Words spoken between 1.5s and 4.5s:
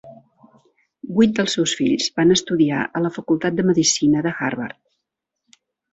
seus fills van estudiar a la facultat de medicina de